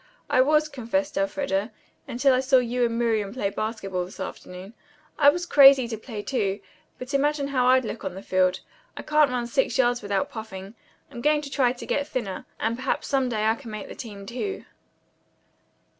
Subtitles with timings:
[0.31, 1.71] "I was," confessed Elfreda,
[2.07, 4.73] "until I saw you and Miriam play basketball this afternoon.
[5.19, 6.59] I was crazy to play, too.
[6.97, 8.61] But imagine how I'd look on the field.
[8.97, 10.73] I couldn't run six yards without puffing.
[11.11, 13.93] I'm going to try to get thinner, and perhaps some day I can make the
[13.93, 14.65] team, too."